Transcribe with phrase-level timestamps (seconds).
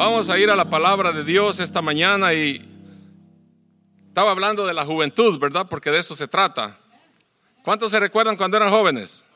[0.00, 2.66] Vamos a ir a la palabra de Dios esta mañana y
[4.08, 5.66] estaba hablando de la juventud, ¿verdad?
[5.68, 6.78] Porque de eso se trata.
[7.62, 9.26] ¿Cuántos se recuerdan cuando eran jóvenes?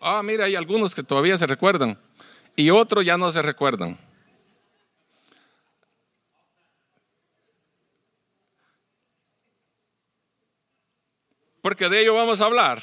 [0.00, 2.00] Ah, mira, hay algunos que todavía se recuerdan
[2.56, 4.00] y otros ya no se recuerdan.
[11.60, 12.82] Porque de ello vamos a hablar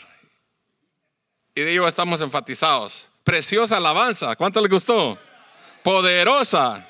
[1.56, 3.10] y de ello estamos enfatizados.
[3.24, 5.18] Preciosa alabanza, ¿cuánto le gustó?
[5.84, 6.88] Poderosa.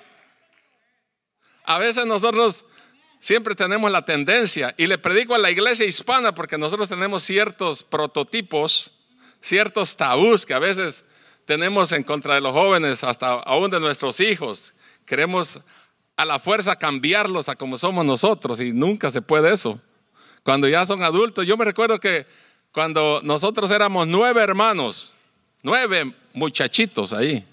[1.66, 2.66] A veces nosotros
[3.20, 7.84] siempre tenemos la tendencia, y le predico a la iglesia hispana porque nosotros tenemos ciertos
[7.84, 8.94] prototipos,
[9.42, 11.04] ciertos tabús que a veces
[11.46, 14.74] tenemos en contra de los jóvenes, hasta aún de nuestros hijos.
[15.06, 15.60] Queremos
[16.16, 19.80] a la fuerza cambiarlos a como somos nosotros y nunca se puede eso.
[20.44, 22.26] Cuando ya son adultos, yo me recuerdo que
[22.72, 25.16] cuando nosotros éramos nueve hermanos,
[25.64, 27.46] nueve muchachitos ahí.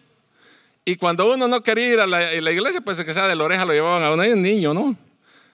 [0.88, 3.64] Y cuando uno no quería ir a la, iglesia, pues que sea de la oreja
[3.64, 4.96] lo llevaban a un niño, ¿no?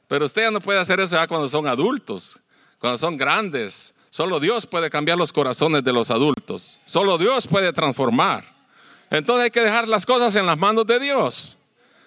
[0.07, 2.39] Pero usted ya no puede hacer eso ya cuando son adultos,
[2.79, 3.95] cuando son grandes.
[4.11, 6.79] Solo Dios puede cambiar los corazones de los adultos.
[6.85, 8.45] Solo Dios puede transformar.
[9.09, 11.57] Entonces hay que dejar las cosas en las manos de Dios.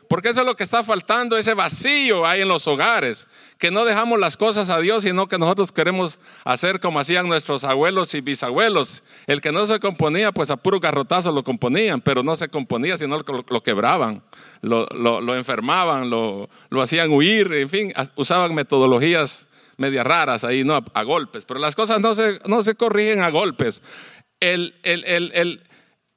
[0.08, 3.86] Porque eso es lo que está faltando, ese vacío hay en los hogares, que no
[3.86, 8.22] dejamos las cosas a Dios, sino que nosotros queremos hacer como hacían nuestros abuelos y
[8.22, 9.04] bisabuelos.
[9.28, 12.98] El que no se componía, pues a puro garrotazo lo componían, pero no se componía,
[12.98, 14.24] sino lo, quebraban,
[14.62, 16.50] lo, enfermaban, lo,
[16.82, 19.48] hacían huir, en fin, usaban metodologías
[19.78, 21.46] medias raras ahí, no a, golpes.
[21.46, 23.82] Pero las cosas no se, no se corrigen a golpes.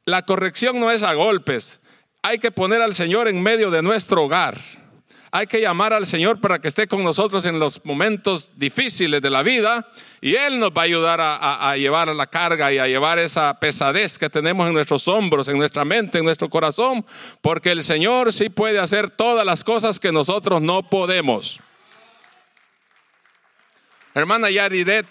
[0.05, 1.81] la corrección no es a golpes
[2.29, 4.59] hay que poner al Señor en medio de nuestro hogar.
[5.31, 9.31] Hay que llamar al Señor para que esté con nosotros en los momentos difíciles de
[9.31, 9.87] la vida
[10.21, 14.19] y Él nos va a ayudar a, llevar la carga y a llevar esa pesadez
[14.19, 17.05] que tenemos en nuestros hombros, en nuestra mente, en nuestro corazón,
[17.41, 21.61] porque el Señor sí puede hacer todas las cosas que nosotros no podemos.
[24.15, 25.07] Hermana Yariret,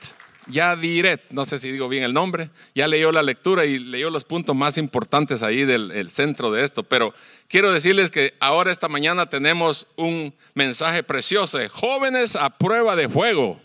[0.49, 4.09] ya diré, no sé si digo bien el nombre, ya leyó la lectura y leyó
[4.09, 7.13] los puntos más importantes ahí del centro de esto, pero
[7.47, 13.59] quiero decirles que ahora esta mañana tenemos un mensaje precioso, jóvenes a prueba de fuego.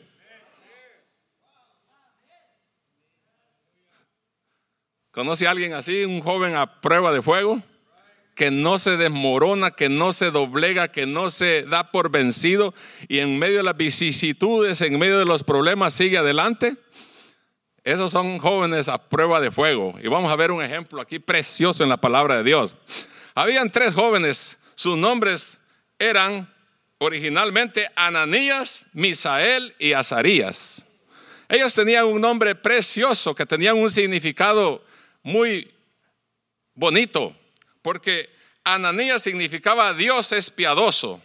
[5.12, 7.62] ¿Conoce a alguien así, un joven a prueba de fuego?
[8.34, 12.74] Que no se desmorona, que no se doblega, que no se da por vencido
[13.08, 16.76] y en medio de las vicisitudes, en medio de los problemas sigue adelante.
[17.84, 19.94] Esos son jóvenes a prueba de fuego.
[20.02, 22.76] Y vamos a ver un ejemplo aquí precioso en la palabra de Dios.
[23.34, 25.58] Habían tres jóvenes, sus nombres
[25.98, 26.52] eran
[26.98, 30.84] originalmente Ananías, Misael y Azarías.
[31.48, 34.82] Ellos tenían un nombre precioso que tenían un significado
[35.22, 35.70] muy
[36.74, 37.36] bonito
[37.82, 38.30] porque
[38.64, 41.20] Ananías significaba Dios es piadoso.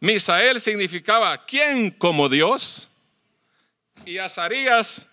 [0.00, 2.88] Misael significaba ¿quién como Dios?
[4.06, 5.06] Y Azarías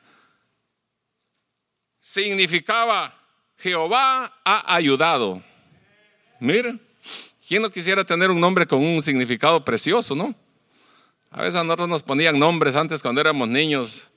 [1.99, 3.17] significaba
[3.57, 5.41] Jehová ha ayudado.
[6.39, 6.75] Mira,
[7.47, 10.33] ¿quién no quisiera tener un nombre con un significado precioso, no?
[11.29, 14.09] A veces a nosotros nos ponían nombres antes cuando éramos niños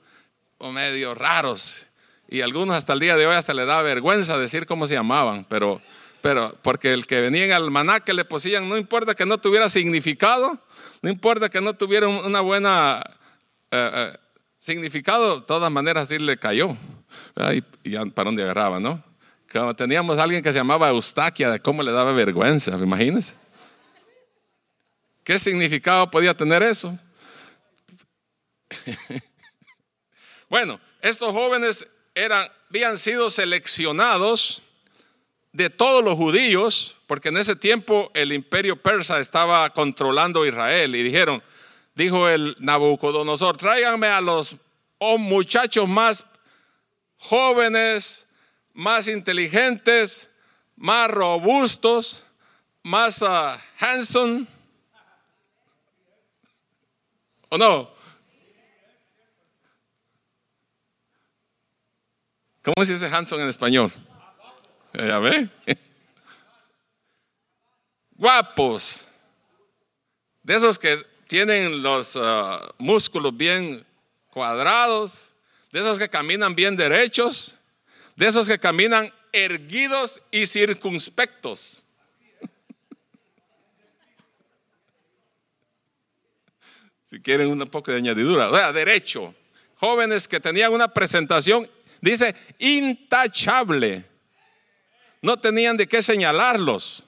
[0.57, 1.87] o medio raros
[2.27, 5.45] y algunos hasta el día de hoy hasta le da vergüenza decir cómo se llamaban,
[5.45, 5.81] pero
[6.25, 9.69] pero porque el que venía en almaná que le poseían, no importa que no tuviera
[9.69, 10.57] significado,
[11.03, 12.99] no importa que no tuviera una buena
[13.69, 14.17] eh, eh,
[14.57, 16.75] significado, de todas maneras así le cayó.
[17.83, 19.03] Y, ya para dónde agarraba, ¿no?
[19.51, 23.35] Cuando teníamos a alguien que se llamaba Eustaquia, de cómo le daba vergüenza, imagínense.
[25.23, 26.97] ¿Qué significado podía tener eso?
[30.49, 34.63] bueno, estos jóvenes eran, habían sido seleccionados
[35.55, 41.01] de todos los judíos, porque en ese tiempo el imperio persa estaba controlando Israel y
[41.01, 41.41] dijeron,
[41.95, 44.57] dijo el Nabucodonosor, tráiganme a los
[44.97, 46.25] oh, muchachos más
[47.15, 48.27] jóvenes,
[48.73, 50.27] más inteligentes,
[50.75, 52.25] más robustos,
[52.83, 54.47] más uh, handsome.
[57.47, 57.89] ¿O no?
[62.61, 63.93] ¿Cómo se dice handsome en español?
[64.97, 65.49] ¿Ya ve?
[68.11, 69.07] Guapos.
[70.43, 70.97] De esos que
[71.27, 73.85] tienen los ah, músculos bien
[74.29, 75.23] cuadrados,
[75.71, 77.57] de esos que caminan bien derechos,
[78.15, 81.83] de esos que caminan erguidos y circunspectos.
[87.09, 89.35] si quieren un poco de añadidura, o sea, derecho.
[89.77, 91.69] Jóvenes que tenían una presentación,
[91.99, 94.05] dice, intachable
[95.21, 97.03] no tenían de qué señalarlos.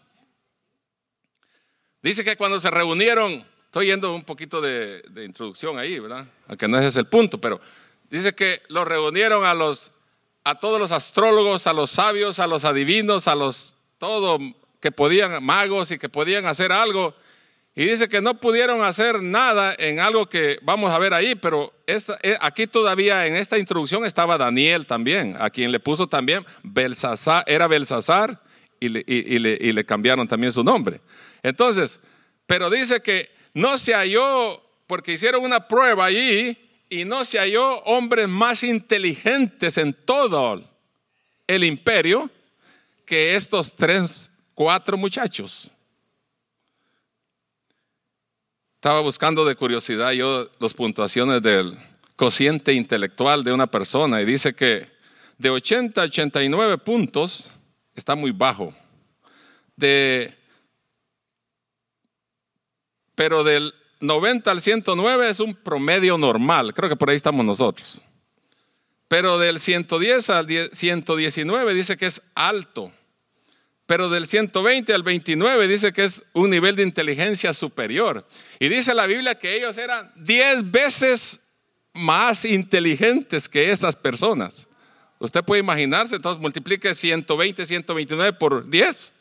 [2.01, 6.25] Dice que cuando se reunieron, estoy yendo un poquito de, introducción ahí, ¿verdad?
[6.47, 7.59] Aunque no ese es el punto, pero
[8.09, 9.91] dice que los reunieron a los
[10.43, 14.39] a todos los astrólogos, a los sabios, a los adivinos, a los todo
[14.79, 17.13] que podían magos y que podían hacer algo.
[17.79, 21.71] Y dice que no pudieron hacer nada en algo que vamos a ver ahí, pero
[21.85, 27.43] eh, aquí todavía en esta introducción estaba Daniel también, a quien le puso también Belsasar,
[27.45, 28.41] era Belsasar
[28.79, 31.01] y le cambiaron también su nombre.
[31.43, 31.99] Entonces,
[32.47, 36.57] pero dice que no se halló, porque hicieron una prueba allí,
[36.89, 40.67] y no se halló hombres más inteligentes en todo
[41.45, 42.27] el imperio
[43.05, 45.69] que estos tres, cuatro muchachos.
[48.77, 51.75] Estaba buscando de curiosidad yo las puntuaciones del
[52.15, 54.87] cociente intelectual de una persona y dice que
[55.39, 57.51] de 80 a 89 puntos
[57.95, 58.75] está muy bajo.
[59.75, 60.31] De,
[63.15, 67.99] pero del 90 al 109 es un promedio normal, creo que por ahí estamos nosotros.
[69.07, 72.91] Pero del 110 al 119 dice que es alto.
[73.87, 78.27] Pero del 120 al 29 dice que es un nivel de inteligencia superior.
[78.59, 81.39] Y dice la Biblia que ellos eran 10 veces
[81.93, 84.67] más inteligentes que esas personas.
[85.17, 89.13] Usted puede imaginarse, entonces multiplique 120, 129 por 10.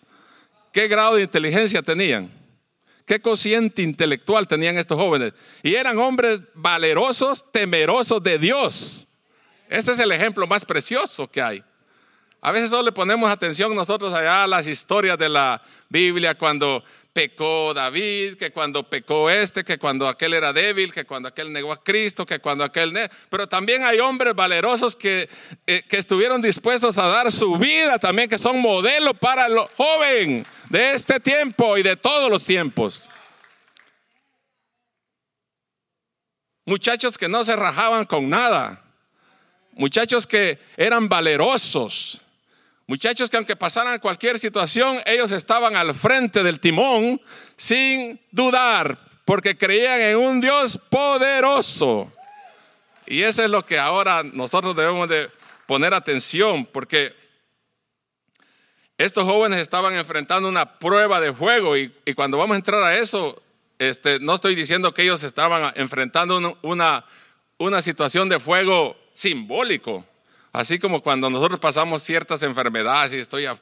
[0.72, 2.30] ¿Qué grado de inteligencia tenían?
[3.06, 5.32] qué cociente intelectual tenían estos jóvenes.
[5.62, 9.06] Y eran hombres valerosos, temerosos de Dios.
[9.70, 11.64] Ese es el ejemplo más precioso que hay.
[12.46, 16.84] A veces solo le ponemos atención nosotros allá a las historias de la Biblia cuando
[17.12, 21.72] pecó David, que cuando pecó este, que cuando aquel era débil, que cuando aquel negó
[21.72, 22.96] a Cristo, que cuando aquel...
[23.30, 25.28] Pero también hay hombres valerosos que,
[25.66, 30.46] eh, que estuvieron dispuestos a dar su vida también, que son modelo para el joven
[30.70, 33.10] de este tiempo y de todos los tiempos.
[36.64, 38.84] Muchachos que no se rajaban con nada.
[39.72, 42.22] Muchachos que eran valerosos
[42.88, 47.20] Muchachos que aunque pasaran cualquier situación, ellos estaban al frente del timón
[47.56, 52.12] sin dudar, porque creían en un Dios poderoso.
[53.06, 55.28] Y eso es lo que ahora nosotros debemos de
[55.66, 57.12] poner atención, porque
[58.98, 63.42] estos jóvenes estaban enfrentando una prueba de fuego y, cuando vamos a entrar a eso,
[63.80, 67.04] este, no estoy diciendo que ellos estaban enfrentando una,
[67.58, 70.04] una situación de fuego simbólico,
[70.56, 73.58] Así como cuando nosotros pasamos ciertas enfermedades y estoy a,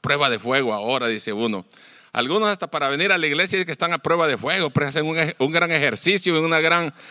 [0.00, 1.66] prueba de fuego ahora, dice uno.
[2.12, 5.06] Algunos hasta para venir a la iglesia que están a prueba de fuego, pero hacen
[5.06, 6.40] un, gran ejercicio,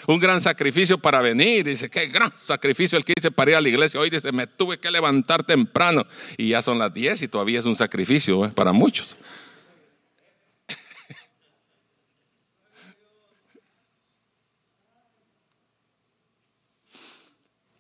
[0.08, 1.66] un gran sacrificio para venir.
[1.66, 4.00] Dice, qué gran sacrificio el que hice para ir a la iglesia.
[4.00, 6.06] Hoy dice, me tuve que levantar temprano.
[6.38, 8.52] Y ya son las 10 y todavía es un sacrificio ¿eh?
[8.56, 9.18] para muchos.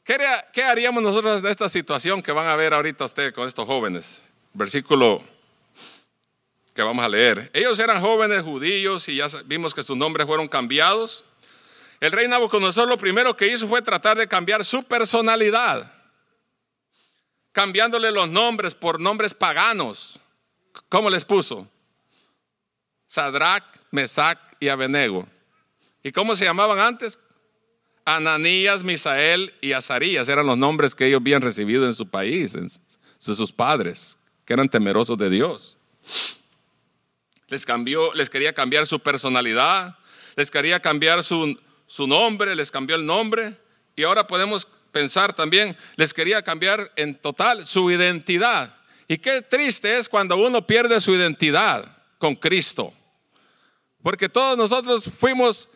[0.05, 4.21] ¿Qué, haríamos nosotros de esta situación que van a ver ahorita ustedes con estos jóvenes?
[4.53, 5.23] Versículo
[6.75, 7.49] que vamos a leer.
[7.53, 11.25] Ellos eran jóvenes judíos y ya vimos que sus nombres fueron cambiados.
[11.99, 15.91] El rey Nabucodonosor lo primero que hizo fue tratar de cambiar su personalidad,
[17.51, 20.19] cambiándole los nombres por nombres paganos.
[20.87, 21.67] ¿Cómo les puso?
[23.07, 25.27] Sadrach, Mesac y Abenego.
[26.03, 27.17] ¿Y cómo se llamaban antes?
[28.05, 32.69] Ananías, Misael y Azarías eran los nombres que ellos habían recibido en su país, en
[33.17, 35.79] sus padres, que eran temerosos de Dios.
[37.47, 39.97] Les cambió, les quería cambiar su personalidad,
[40.35, 43.57] les quería cambiar su, su nombre, les cambió el nombre.
[43.95, 48.75] Y ahora podemos pensar también, les quería cambiar en total su identidad.
[49.07, 51.85] Y qué triste es cuando uno pierde su identidad
[52.17, 52.93] con Cristo.
[54.03, 55.69] Porque todos nosotros fuimos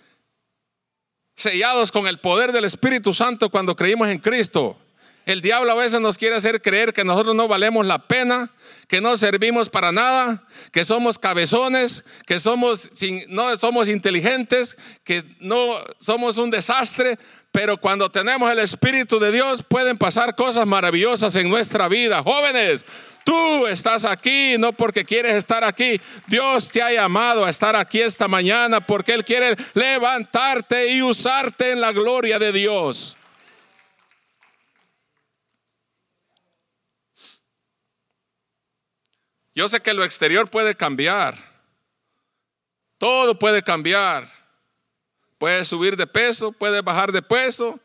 [1.40, 4.78] sellados con el poder del Espíritu Santo cuando creímos en Cristo.
[5.26, 8.52] El diablo a veces nos quiere hacer creer que nosotros no valemos la pena,
[8.88, 12.90] que no servimos para nada, que somos cabezones, que somos
[13.28, 17.18] no somos inteligentes, que no somos un desastre,
[17.52, 22.22] pero cuando tenemos el Espíritu de Dios pueden pasar cosas maravillosas en nuestra vida.
[22.22, 22.86] Jóvenes,
[23.24, 26.00] Tú estás aquí no porque quieres estar aquí.
[26.28, 31.72] Dios te ha llamado a estar aquí esta mañana porque Él quiere levantarte y usarte
[31.72, 33.16] en la gloria de Dios.
[39.54, 41.36] Yo sé que lo exterior puede cambiar.
[42.98, 44.32] Todo puede cambiar.
[45.38, 47.80] Puedes subir de peso, puedes bajar de peso,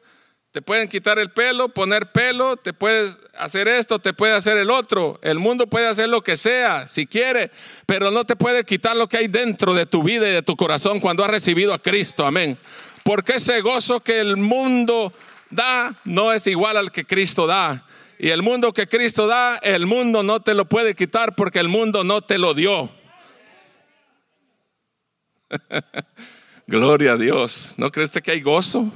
[0.50, 4.70] te pueden quitar el pelo, poner pelo, te puedes hacer esto, te puede hacer el
[4.70, 5.18] otro.
[5.22, 7.50] El mundo puede hacer lo que sea, si quiere,
[7.86, 10.56] pero no te puede quitar lo que hay dentro de tu vida y de tu
[10.56, 12.24] corazón cuando has recibido a Cristo.
[12.26, 12.58] Amén.
[13.02, 15.12] Porque ese gozo que el mundo
[15.50, 17.84] da no es igual al que Cristo da.
[18.18, 21.68] Y el mundo que Cristo da, el mundo no te lo puede quitar porque el
[21.68, 22.90] mundo no te lo dio.
[26.66, 27.74] Gloria a Dios.
[27.76, 28.90] ¿No crees que hay gozo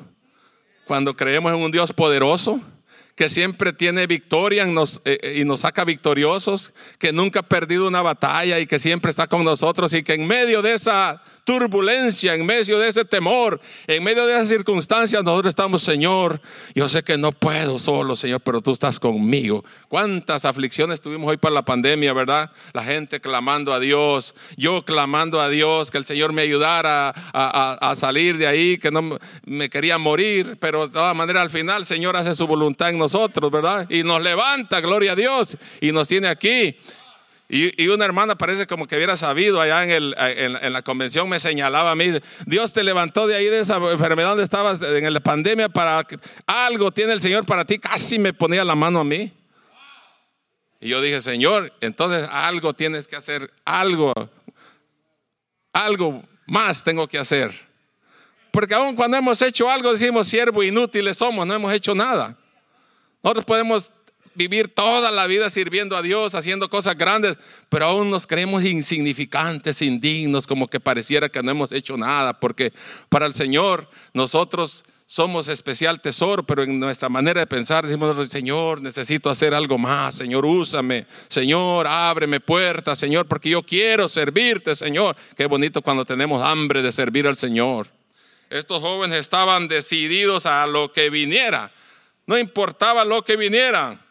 [0.87, 2.61] cuando creemos en un Dios poderoso?
[3.19, 8.01] Que siempre tiene victoria eh, eh, y nos saca victoriosos, que nunca ha perdido una
[8.01, 12.45] batalla y que siempre está con nosotros y que en medio de esa turbulencia, en
[12.45, 16.43] medio de ese temor, en medio de esas circunstancias, nosotros estamos, Señor,
[16.75, 19.65] yo sé que no puedo solo, Señor, pero tú estás conmigo.
[19.89, 22.51] ¿Cuántas aflicciones tuvimos hoy para la pandemia, verdad?
[22.75, 27.95] La gente clamando a Dios, yo clamando a Dios, que el Señor me ayudara a,
[27.95, 32.15] salir de ahí, que no me quería morir, pero de todas maneras al final, Señor
[32.19, 33.89] hace su voluntad en nosotros, ¿verdad?
[33.89, 36.77] Y nos levanta, gloria a Dios, y nos tiene aquí.
[37.51, 41.95] Y, una hermana parece como que hubiera sabido allá en, la convención, me señalaba a
[41.95, 42.11] mí,
[42.45, 46.07] Dios te levantó de ahí de esa enfermedad donde estabas en la pandemia para
[46.47, 49.33] algo tiene el Señor para ti, casi me ponía la mano a mí.
[50.81, 54.13] Y yo dije, Señor, entonces algo tienes que hacer, algo,
[55.73, 57.51] algo más tengo que hacer.
[58.51, 62.37] Porque aún cuando hemos hecho algo decimos, siervo inútiles somos, no hemos hecho nada.
[63.23, 63.91] Nosotros podemos
[64.39, 67.37] vivir toda la vida sirviendo a Dios, haciendo cosas grandes,
[67.69, 72.73] pero aún nos creemos insignificantes, indignos, como que pareciera que no hemos hecho nada, porque
[73.09, 78.81] para el Señor nosotros somos especial tesoro, pero en nuestra manera de pensar decimos, Señor,
[78.81, 85.17] necesito hacer algo más, Señor, úsame, Señor, ábreme puertas, Señor, porque yo quiero servirte, Señor.
[85.37, 87.89] Qué bonito cuando tenemos hambre de servir al Señor.
[88.51, 91.73] Estos jóvenes estaban decididos a lo que viniera,
[92.27, 94.05] no importaba lo que viniera.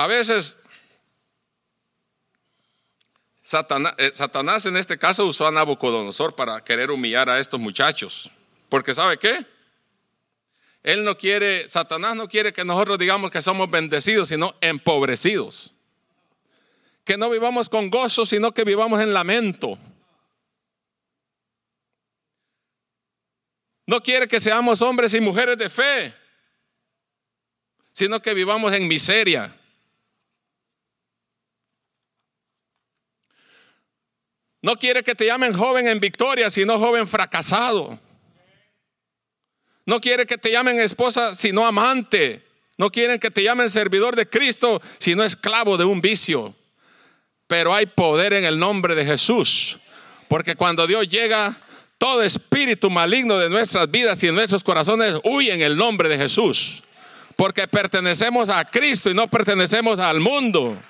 [0.00, 0.56] A veces
[3.98, 8.30] eh, Satanás, en este caso usó a Nabucodonosor para querer humillar a estos muchachos.
[8.70, 9.44] Porque ¿sabe qué?
[10.82, 15.74] Él no quiere, Satanás no quiere que nosotros digamos que somos bendecidos, sino empobrecidos.
[17.04, 19.78] Que no vivamos con gozo, sino que vivamos en lamento.
[23.84, 26.14] No quiere que seamos hombres y mujeres de fe,
[27.92, 29.54] sino que vivamos en miseria.
[34.62, 37.98] No quiere que te llamen joven en victoria, sino joven fracasado.
[39.86, 42.44] No quiere que te llamen esposa, sino amante.
[42.76, 46.54] No quieren que te llamen servidor de Cristo, sino esclavo de un vicio.
[47.46, 49.78] Pero hay poder en el nombre de Jesús.
[50.28, 51.56] Porque cuando Dios llega,
[51.98, 56.18] todo espíritu maligno de nuestras vidas y de nuestros corazones huye en el nombre de
[56.18, 56.82] Jesús.
[57.36, 60.80] Porque pertenecemos a Cristo y no pertenecemos al mundo.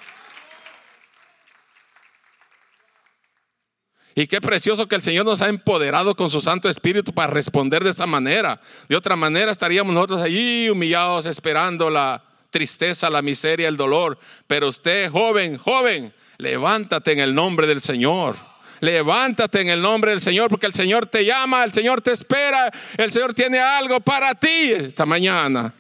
[4.14, 7.84] Y qué precioso que el Señor nos ha empoderado con su Santo Espíritu para responder
[7.84, 8.60] de esa manera.
[8.88, 14.18] De otra manera estaríamos nosotros allí humillados esperando la tristeza, la miseria, el dolor.
[14.46, 18.36] Pero usted, joven, joven, levántate en el nombre del Señor.
[18.80, 22.72] Levántate en el nombre del Señor porque el Señor te llama, el Señor te espera,
[22.96, 25.74] el Señor tiene algo para ti esta mañana.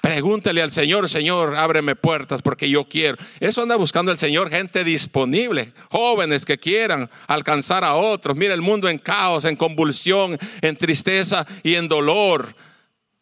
[0.00, 3.18] Pregúntele al Señor, Señor, ábreme puertas porque yo quiero.
[3.38, 8.34] Eso anda buscando el Señor, gente disponible, jóvenes que quieran alcanzar a otros.
[8.36, 12.54] Mira el mundo en caos, en convulsión, en tristeza y en dolor.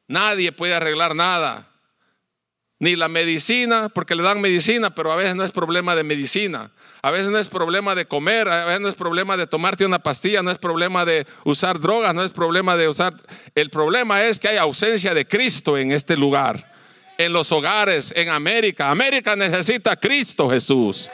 [0.07, 1.69] Nadie puede arreglar nada.
[2.79, 6.71] Ni la medicina, porque le dan medicina, pero a veces no es problema de medicina.
[7.01, 10.01] A veces no es problema de comer, a veces no es problema de tomarte una
[10.01, 13.15] pastilla, no es problema de usar drogas, no es problema de usar...
[13.55, 16.73] El problema es que hay ausencia de Cristo en este lugar,
[17.17, 18.91] en los hogares, en América.
[18.91, 21.09] América necesita a Cristo Jesús.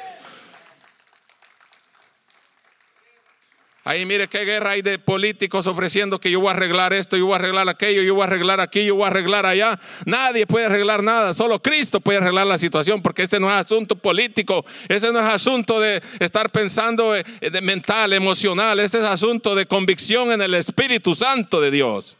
[3.86, 7.26] Ahí mire qué guerra hay de políticos ofreciendo que yo voy a arreglar esto, yo
[7.26, 9.78] voy a arreglar aquello, yo voy a arreglar aquí, yo voy a arreglar allá.
[10.06, 13.94] Nadie puede arreglar nada, solo Cristo puede arreglar la situación porque este no es asunto
[13.96, 19.54] político, este no es asunto de estar pensando eh, de mental, emocional, este es asunto
[19.54, 22.16] de convicción en el Espíritu Santo de Dios.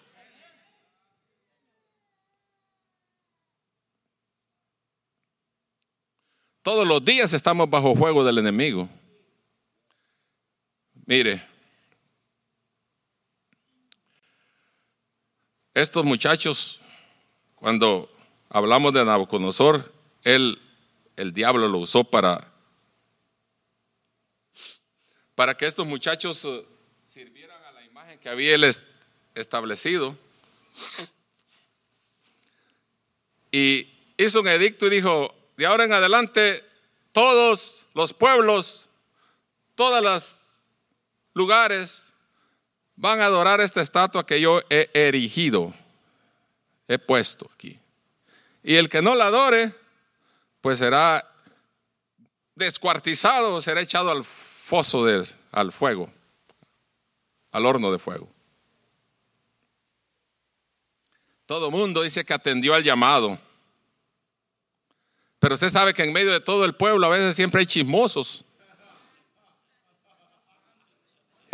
[6.61, 8.87] Todos los días estamos bajo fuego del enemigo.
[11.07, 11.54] Mire,
[15.75, 16.79] Estos muchachos,
[17.57, 18.09] cuando
[18.49, 20.63] hablamos de Nabucodonosor, él,
[21.17, 22.49] el diablo lo usó para,
[25.35, 26.65] para que estos muchachos eh,
[27.05, 28.73] sirvieran a la imagen que había él
[29.35, 30.17] establecido.
[33.51, 36.63] y hizo un edicto y dijo, de ahora en adelante
[37.11, 38.89] todos los pueblos,
[39.75, 40.61] todos los
[41.35, 42.14] lugares
[42.97, 45.75] van a adorar esta estatua que yo he erigido,
[46.89, 47.79] he puesto aquí.
[48.63, 49.73] Y el que no la adore,
[50.61, 51.31] pues será
[52.55, 56.11] descuartizado, será echado al foso del, al fuego,
[57.53, 58.29] al horno de fuego.
[61.47, 63.39] Todo mundo dice que atendió al llamado.
[65.39, 68.45] Pero usted sabe que en medio de todo el pueblo a veces siempre hay chismosos.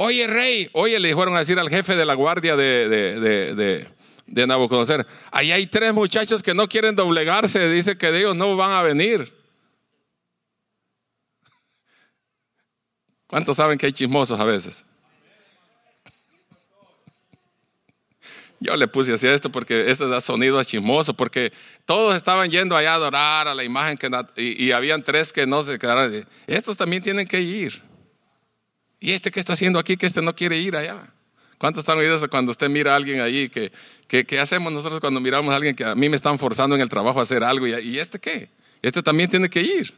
[0.02, 3.88] Oye, rey, oye, le dijeron a decir al jefe de la guardia de, de, de,
[4.26, 8.70] de Nabucodonosor, ahí hay tres muchachos que no quieren doblegarse, dice que ellos no van
[8.70, 9.30] a venir.
[13.26, 14.86] ¿Cuántos saben que hay chismosos a veces?
[18.58, 21.52] Yo le puse así esto porque eso da sonido a chismoso, porque
[21.84, 25.46] todos estaban yendo allá a adorar a la imagen que, y, y habían tres que
[25.46, 26.26] no se quedaron.
[26.46, 27.89] Estos también tienen que ir.
[29.00, 31.12] ¿Y este qué está haciendo aquí que este no quiere ir allá?
[31.58, 33.50] ¿Cuántos están oídos cuando usted mira a alguien allí?
[33.50, 36.88] ¿Qué hacemos nosotros cuando miramos a alguien que a mí me están forzando en el
[36.88, 37.66] trabajo a hacer algo?
[37.66, 38.48] ¿Y, este qué?
[38.82, 39.92] Este también tiene que ir.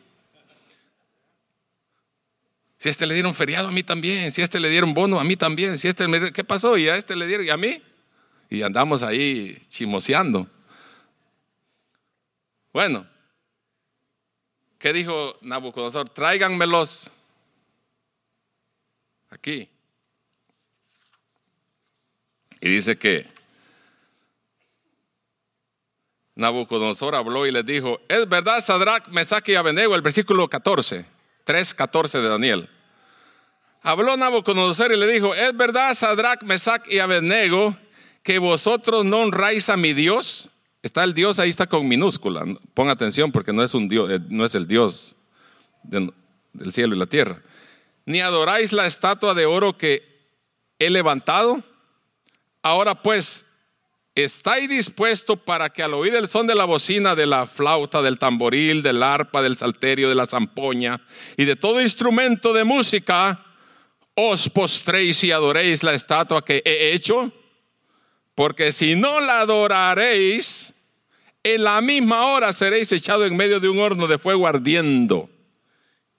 [2.79, 4.33] Si a este le dieron feriado, a mí también.
[4.33, 5.79] Si a este le dieron bono, a mí también.
[5.79, 6.79] Si este me, ¿qué pasó?
[6.79, 7.81] Y a este le dieron, ¿y a mí?
[8.53, 10.47] y andamos ahí chimoseando.
[12.71, 13.07] Bueno,
[14.79, 16.11] ¿qué dijo Nabucodonosor?
[16.11, 17.11] Tráiganmelos
[19.33, 19.69] aquí.
[22.61, 23.27] Y dice que
[26.35, 31.05] Nabucodonosor habló y les dijo, es verdad, Sadrach, Mesach y Abednego, el versículo 14,
[31.45, 32.69] 3, 14 de Daniel.
[33.83, 37.77] Habló Nabucodonosor y le dijo, es verdad, Sadrach, Mesach y Abednego,
[38.23, 40.51] que vosotros no honráis a mi Dios.
[40.83, 42.45] Está el Dios ahí está con minúscula.
[42.75, 45.16] Pon atención porque no es un Dios, eh, no es el Dios
[45.83, 46.12] del
[46.71, 47.42] cielo y la tierra.
[48.05, 50.03] Ni adoráis la estatua de oro que
[50.79, 51.62] he levantado.
[52.62, 53.47] Ahora pues,
[54.15, 58.19] ¿estáis dispuesto para que al oír el son de la bocina, de la flauta, del
[58.19, 61.01] tamboril, del arpa, del salterio, de la zampoña
[61.37, 63.45] y de todo instrumento de música,
[64.15, 67.33] os postréis y adoréis la estatua que he hecho?
[68.35, 70.75] Porque si no la adoraréis,
[71.45, 75.29] en la misma hora seréis echados en medio de un horno de fuego ardiendo.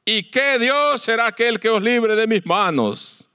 [0.06, 3.28] ¿Y qué Dios será aquel que os libre de mis manos?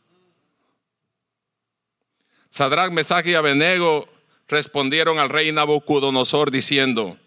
[2.50, 4.08] Sadrach, Mesach y Abednego
[4.48, 7.18] respondieron al rey Nabucodonosor diciendo,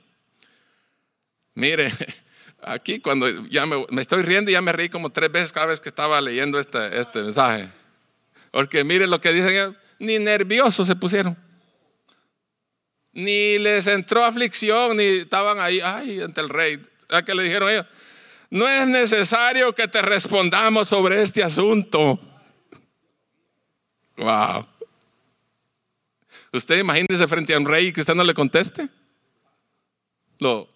[1.53, 1.91] mire,
[2.61, 5.81] aquí cuando ya me, estoy riendo y ya me reí como tres veces cada vez
[5.81, 7.69] que estaba leyendo este, este mensaje.
[8.51, 11.37] Porque mire lo que dicen ni nerviosos se pusieron.
[13.13, 16.81] Ni les entró aflicción, ni estaban ahí, ay, ante el rey.
[17.09, 17.85] ¿A qué le dijeron ellos?
[18.51, 22.19] No es necesario que te respondamos sobre este asunto.
[24.17, 24.67] Wow.
[26.51, 28.89] Usted imagínese frente a un rey que usted no le conteste.
[30.39, 30.67] Lo.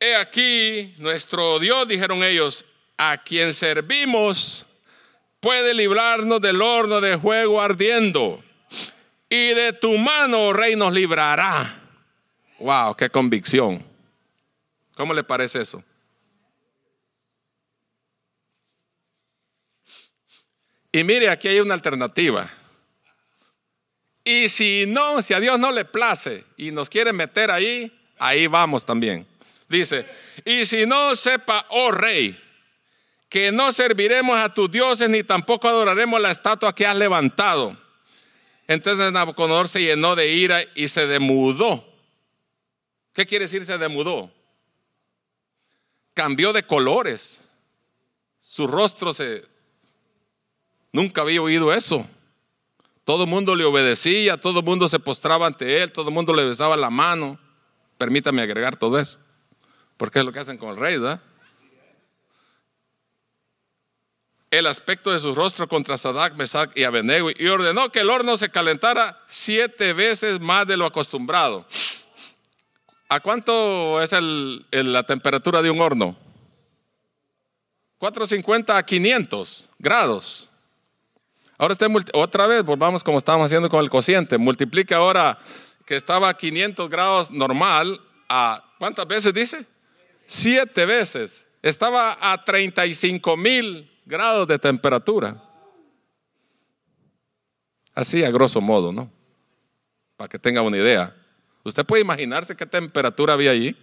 [0.00, 2.66] He aquí nuestro Dios, dijeron ellos,
[2.98, 4.66] a quien servimos
[5.38, 8.42] puede librarnos del horno de fuego ardiendo.
[9.28, 11.81] Y de tu mano, rey, nos librará.
[12.62, 13.84] Wow, qué convicción.
[14.94, 15.82] ¿Cómo le parece eso?
[20.92, 22.48] Y mire, aquí hay una alternativa.
[24.22, 28.46] Y si no, si a Dios no le place y nos quiere meter ahí, ahí
[28.46, 29.26] vamos también.
[29.68, 30.06] Dice,
[30.44, 32.40] y si no sepa, oh rey,
[33.28, 37.76] que no serviremos a tus dioses ni tampoco adoraremos la estatua que has levantado.
[38.68, 41.91] Entonces Nabucodonosor se llenó de ira y se demudó.
[43.12, 44.30] ¿Qué quiere decir se demudó?
[46.14, 47.40] Cambió de colores.
[48.40, 49.44] Su rostro se...
[50.92, 52.06] Nunca había oído eso.
[53.04, 56.34] Todo el mundo le obedecía, todo el mundo se postraba ante él, todo el mundo
[56.34, 57.38] le besaba la mano.
[57.98, 59.18] Permítame agregar todo eso,
[59.96, 61.20] porque es lo que hacen con el rey, ¿verdad?
[64.52, 68.36] el aspecto de su rostro contra Sadak, Mesach y Abednego y ordenó que el horno
[68.36, 71.66] se calentara siete veces más de lo acostumbrado.
[73.12, 74.10] ¿A cuánto es
[74.70, 76.16] la temperatura de un horno?
[77.98, 80.48] 450 a 500 grados.
[81.58, 84.38] Ahora usted otra vez, volvamos como estábamos haciendo con el cociente.
[84.38, 85.38] Multiplique ahora
[85.84, 89.66] que estaba a 500 grados normal a ¿cuántas veces dice?
[90.26, 91.44] Siete veces.
[91.60, 95.36] Estaba a 35 mil grados de temperatura.
[97.94, 99.12] Así a grosso modo, ¿no?
[100.16, 101.14] Para que tenga una idea.
[101.64, 103.76] ¿Usted puede imaginarse qué temperatura había allí?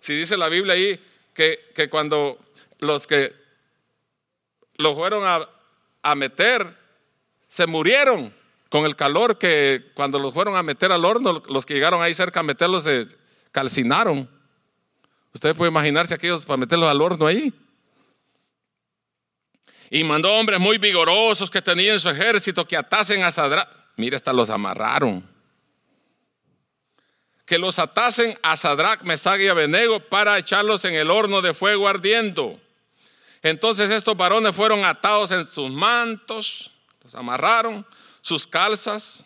[0.00, 1.00] Si dice la Biblia ahí
[1.34, 2.38] que, que cuando
[2.78, 3.34] los que
[4.76, 5.40] lo fueron a,
[6.02, 6.66] a meter,
[7.48, 8.32] se murieron
[8.70, 12.14] con el calor que cuando los fueron a meter al horno, los que llegaron ahí
[12.14, 13.06] cerca a meterlos se
[13.52, 14.28] calcinaron.
[15.34, 17.52] Usted puede imaginarse aquellos para meterlos al horno ahí.
[19.90, 23.68] Y mandó hombres muy vigorosos que tenían su ejército que atasen a Sadrach.
[23.96, 25.28] Mire, hasta los amarraron.
[27.50, 31.88] Que los atasen a Sadrach, Mesag y Abednego para echarlos en el horno de fuego
[31.88, 32.60] ardiendo.
[33.42, 36.70] Entonces estos varones fueron atados en sus mantos,
[37.02, 37.84] los amarraron,
[38.20, 39.24] sus calzas,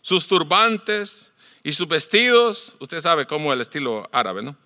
[0.00, 1.32] sus turbantes
[1.64, 2.76] y sus vestidos.
[2.78, 4.56] Usted sabe cómo el estilo árabe, ¿no?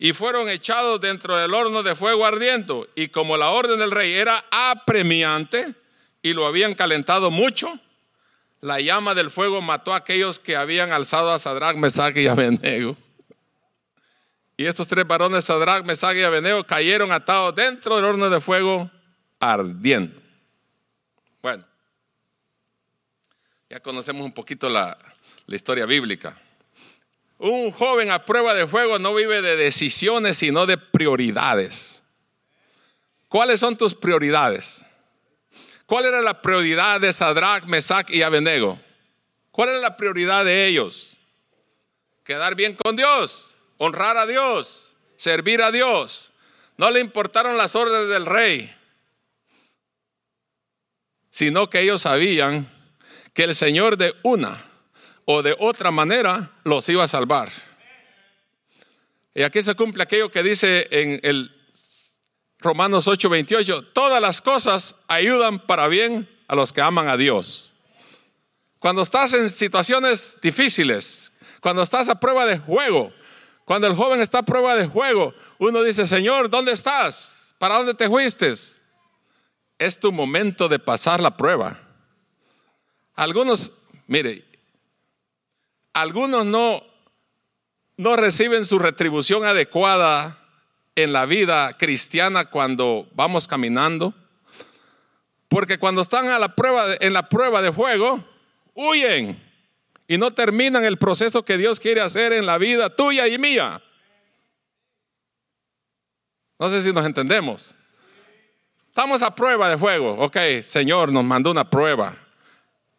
[0.00, 2.88] y fueron echados dentro del horno de fuego ardiendo.
[2.96, 5.72] Y como la orden del rey era apremiante
[6.20, 7.78] y lo habían calentado mucho,
[8.60, 12.96] la llama del fuego mató a aquellos que habían alzado a Sadrach, Mesach y Abednego.
[14.56, 18.90] Y estos tres varones, Sadrach, Mesach y Abednego, cayeron atados dentro del horno de fuego
[19.38, 20.20] ardiendo.
[21.40, 21.64] Bueno,
[23.70, 24.98] ya conocemos un poquito la,
[25.46, 26.38] la historia bíblica.
[27.38, 32.02] Un joven a prueba de fuego no vive de decisiones, sino de prioridades.
[33.28, 34.84] ¿Cuáles son tus prioridades?
[35.90, 38.78] ¿Cuál era la prioridad de Sadrach, Mesach y Abednego?
[39.50, 41.16] ¿Cuál era la prioridad de ellos?
[42.22, 46.30] Quedar bien con Dios, honrar a Dios, servir a Dios.
[46.76, 48.72] No le importaron las órdenes del rey,
[51.28, 52.70] sino que ellos sabían
[53.34, 54.64] que el Señor de una
[55.24, 57.50] o de otra manera los iba a salvar.
[59.34, 61.59] Y aquí se cumple aquello que dice en el
[62.60, 67.72] Romanos 8:28, todas las cosas ayudan para bien a los que aman a Dios.
[68.78, 73.12] Cuando estás en situaciones difíciles, cuando estás a prueba de juego,
[73.64, 77.54] cuando el joven está a prueba de juego, uno dice, Señor, ¿dónde estás?
[77.58, 78.54] ¿Para dónde te fuiste?
[79.78, 81.78] Es tu momento de pasar la prueba.
[83.14, 83.72] Algunos,
[84.06, 84.44] mire,
[85.92, 86.82] algunos no,
[87.96, 90.39] no reciben su retribución adecuada
[91.02, 94.14] en la vida cristiana cuando vamos caminando.
[95.48, 98.24] Porque cuando están a la prueba en la prueba de fuego,
[98.74, 99.40] huyen
[100.06, 103.82] y no terminan el proceso que Dios quiere hacer en la vida tuya y mía.
[106.58, 107.74] No sé si nos entendemos.
[108.88, 110.14] Estamos a prueba de fuego.
[110.18, 112.16] Ok, Señor nos mandó una prueba.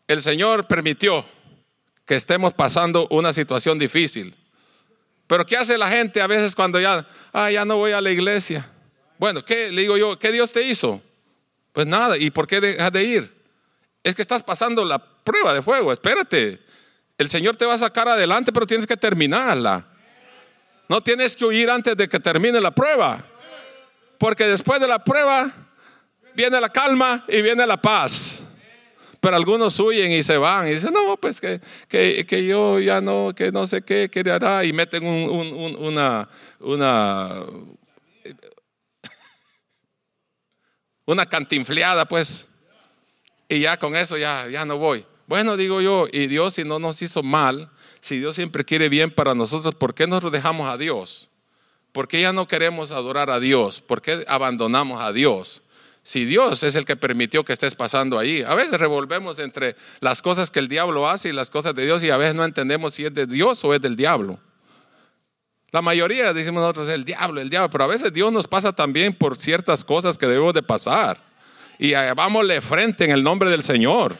[0.07, 1.23] El Señor permitió
[2.05, 4.35] que estemos pasando una situación difícil.
[5.31, 8.11] Pero ¿qué hace la gente a veces cuando ya, ah, ya no voy a la
[8.11, 8.69] iglesia?
[9.17, 10.19] Bueno, ¿qué le digo yo?
[10.19, 11.01] ¿Qué Dios te hizo?
[11.71, 13.33] Pues nada, ¿y por qué dejas de ir?
[14.03, 16.59] Es que estás pasando la prueba de fuego, espérate.
[17.17, 19.85] El Señor te va a sacar adelante, pero tienes que terminarla.
[20.89, 23.25] No tienes que huir antes de que termine la prueba.
[24.17, 25.49] Porque después de la prueba
[26.33, 28.40] viene la calma y viene la paz.
[29.21, 33.33] Pero algunos huyen y se van y dicen, no, pues que, que, yo ya no,
[33.35, 34.65] que no sé qué, qué hará.
[34.65, 36.27] Y meten una,
[36.59, 37.45] una,
[41.05, 42.47] una cantinfleada, pues.
[43.47, 45.05] Y ya con eso ya, ya no voy.
[45.27, 49.11] Bueno, digo yo, y Dios si no nos hizo mal, si Dios siempre quiere bien
[49.11, 51.29] para nosotros, ¿por qué nos dejamos a Dios?
[51.91, 53.81] ¿Por qué ya no queremos adorar a Dios?
[53.81, 55.61] ¿Por qué abandonamos a Dios?
[56.03, 58.41] Si Dios es el que permitió que estés pasando ahí.
[58.41, 62.03] A veces revolvemos entre las cosas que el diablo hace y las cosas de Dios
[62.03, 64.39] y a veces no entendemos si es de Dios o es del diablo.
[65.71, 69.13] La mayoría decimos nosotros el diablo, el diablo, pero a veces Dios nos pasa también
[69.13, 71.17] por ciertas cosas que debemos de pasar.
[71.79, 74.17] Y vámosle frente en el nombre del Señor.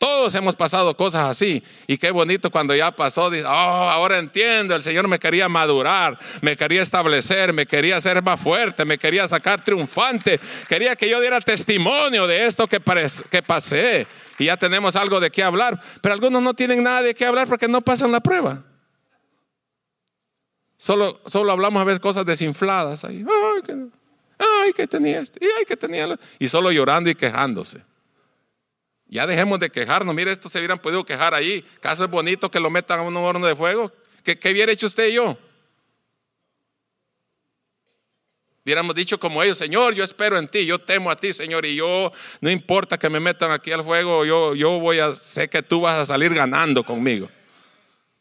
[0.00, 1.62] Todos hemos pasado cosas así.
[1.86, 3.28] Y qué bonito cuando ya pasó.
[3.28, 4.74] Dice, oh, ahora entiendo.
[4.74, 9.28] El Señor me quería madurar, me quería establecer, me quería hacer más fuerte, me quería
[9.28, 10.40] sacar triunfante.
[10.70, 12.80] Quería que yo diera testimonio de esto que,
[13.30, 14.06] que pasé.
[14.38, 15.78] Y ya tenemos algo de qué hablar.
[16.00, 18.64] Pero algunos no tienen nada de qué hablar porque no pasan la prueba.
[20.78, 23.02] Solo, solo hablamos a ver cosas desinfladas.
[23.02, 23.76] Que,
[24.38, 25.38] ay, que tenía esto.
[25.42, 26.18] Y ay, tenía.
[26.38, 27.89] Y solo llorando y quejándose.
[29.10, 30.14] Ya dejemos de quejarnos.
[30.14, 31.64] Mire, esto se hubieran podido quejar ahí.
[31.80, 33.92] ¿Caso es bonito que lo metan a un horno de fuego?
[34.22, 35.36] ¿Qué, qué hubiera hecho usted y yo?
[38.64, 41.74] Hubiéramos dicho como ellos, Señor, yo espero en ti, yo temo a ti, Señor, y
[41.74, 45.62] yo, no importa que me metan aquí al fuego, yo, yo voy a, sé que
[45.62, 47.28] tú vas a salir ganando conmigo.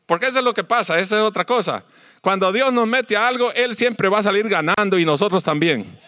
[0.06, 1.84] Porque eso es lo que pasa, esa es otra cosa.
[2.22, 6.00] Cuando Dios nos mete a algo, Él siempre va a salir ganando y nosotros también.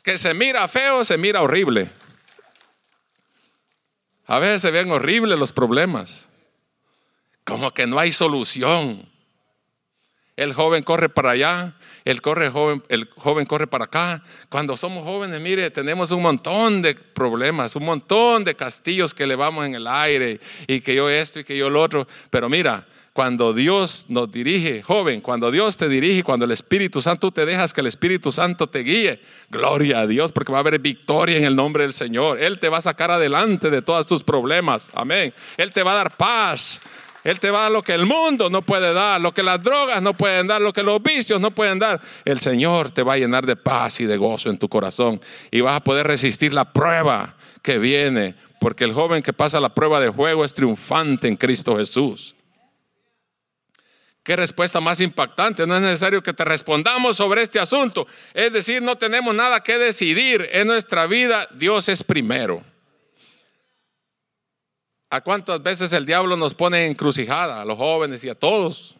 [0.00, 1.90] Que se mira feo, se mira horrible.
[4.26, 6.28] A veces se ven horribles los problemas.
[7.44, 9.08] Como que no hay solución.
[10.36, 14.22] El joven corre para allá, el, corre joven, el joven corre para acá.
[14.48, 19.66] Cuando somos jóvenes, mire, tenemos un montón de problemas, un montón de castillos que levamos
[19.66, 22.06] en el aire y que yo esto y que yo lo otro.
[22.30, 22.86] Pero mira,
[23.18, 27.74] cuando Dios nos dirige, joven, cuando Dios te dirige, cuando el Espíritu Santo te dejas
[27.74, 31.42] que el Espíritu Santo te guíe, gloria a Dios, porque va a haber victoria en
[31.42, 32.40] el nombre del Señor.
[32.40, 34.88] Él te va a sacar adelante de todos tus problemas.
[34.94, 35.34] Amén.
[35.56, 36.80] Él te va a dar paz.
[37.24, 39.60] Él te va a dar lo que el mundo no puede dar, lo que las
[39.60, 42.00] drogas no pueden dar, lo que los vicios no pueden dar.
[42.24, 45.60] El Señor te va a llenar de paz y de gozo en tu corazón y
[45.60, 49.98] vas a poder resistir la prueba que viene, porque el joven que pasa la prueba
[49.98, 52.36] de fuego es triunfante en Cristo Jesús.
[54.28, 55.66] Qué respuesta más impactante.
[55.66, 58.06] No es necesario que te respondamos sobre este asunto.
[58.34, 61.48] Es decir, no tenemos nada que decidir en nuestra vida.
[61.54, 62.62] Dios es primero.
[65.08, 67.62] ¿A cuántas veces el diablo nos pone encrucijada?
[67.62, 68.96] A los jóvenes y a todos.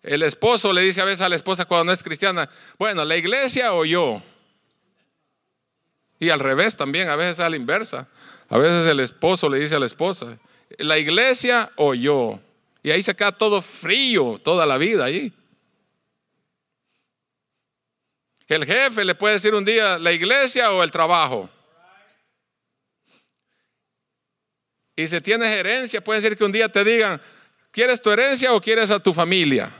[0.00, 3.16] El esposo le dice a veces a la esposa cuando no es cristiana, bueno, la
[3.16, 4.22] iglesia o yo.
[6.20, 8.06] Y al revés también, a veces a la inversa.
[8.48, 10.38] A veces el esposo le dice a la esposa,
[10.78, 12.38] la iglesia o yo.
[12.82, 15.32] Y ahí se queda todo frío toda la vida ahí.
[18.46, 21.50] El jefe le puede decir un día la iglesia o el trabajo.
[24.96, 27.20] Y si tienes herencia, puede ser que un día te digan,
[27.70, 29.72] ¿quieres tu herencia o quieres a tu familia?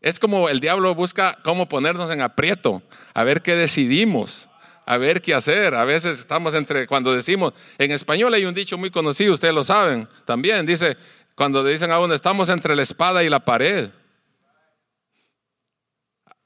[0.00, 2.82] Es como el diablo busca cómo ponernos en aprieto,
[3.14, 4.48] a ver qué decidimos
[4.86, 5.74] a ver qué hacer.
[5.74, 9.64] A veces estamos entre, cuando decimos, en español hay un dicho muy conocido, ustedes lo
[9.64, 10.96] saben también, dice,
[11.34, 13.90] cuando le dicen a uno, estamos entre la espada y la pared.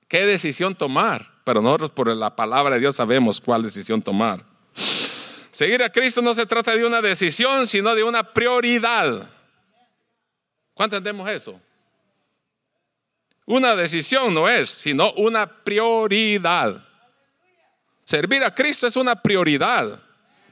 [0.09, 1.31] ¿Qué decisión tomar?
[1.44, 4.42] Pero nosotros por la palabra de Dios sabemos cuál decisión tomar.
[5.51, 9.29] Seguir a Cristo no se trata de una decisión, sino de una prioridad.
[10.72, 11.61] ¿Cuánto entendemos eso?
[13.44, 16.88] Una decisión no es, sino una prioridad.
[18.09, 20.01] Servir a Cristo es una prioridad,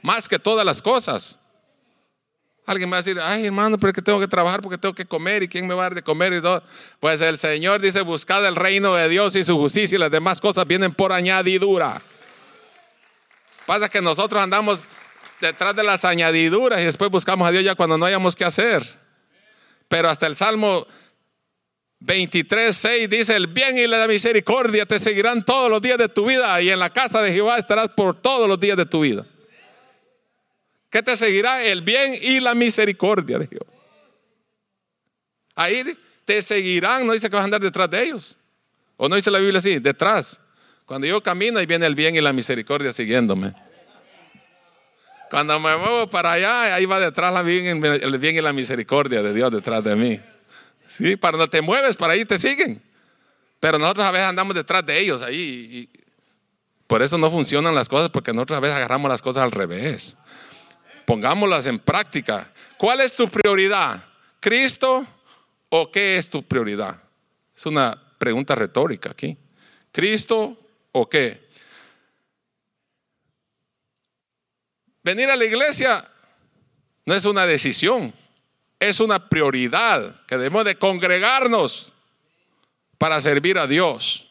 [0.03, 1.39] más que todas las cosas.
[2.67, 5.07] Alguien va a decir, ay hermano, pero es que tengo que trabajar porque tengo que
[5.07, 6.63] comer y quién me va a dar de comer y todo.
[7.01, 10.39] Pues el Señor dice, buscad el reino de Dios y su justicia y las demás
[10.39, 12.03] cosas vienen por añadidura.
[13.65, 14.79] Pasa que nosotros andamos
[15.41, 18.83] detrás de las añadiduras y después buscamos a Dios ya cuando no hayamos que hacer.
[19.89, 20.87] Pero hasta el Salmo
[22.07, 26.25] 23, 6 dice, el bien y la misericordia te seguirán todos los días de tu
[26.25, 29.27] vida y en la casa de Jehová estarás por todos los días de tu vida.
[30.89, 31.65] ¿Qué te seguirá?
[31.65, 33.67] El bien y la misericordia de Jehová.
[35.57, 35.83] Ahí
[36.25, 38.37] te seguirán, no dice que vas a andar detrás de ellos.
[38.97, 40.41] O no dice la Biblia así, detrás.
[40.85, 43.53] Cuando yo camino, ahí viene el bien y la misericordia siguiéndome.
[45.29, 49.51] Cuando me muevo para allá, ahí va detrás el bien y la misericordia de Dios
[49.51, 50.21] detrás de mí.
[50.97, 52.83] Sí, para no te mueves, para ahí te siguen.
[53.61, 55.91] Pero nosotros a veces andamos detrás de ellos ahí.
[55.93, 56.01] Y
[56.87, 60.17] por eso no funcionan las cosas, porque nosotros a veces agarramos las cosas al revés.
[61.05, 62.51] Pongámoslas en práctica.
[62.79, 64.05] ¿Cuál es tu prioridad?
[64.41, 65.07] ¿Cristo
[65.69, 67.03] o qué es tu prioridad?
[67.55, 69.37] Es una pregunta retórica aquí.
[69.93, 70.59] ¿Cristo
[70.93, 71.47] o qué?
[75.03, 76.09] Venir a la iglesia
[77.05, 78.13] no es una decisión
[78.89, 81.93] es una prioridad que debemos de congregarnos
[82.99, 84.31] para servir a Dios.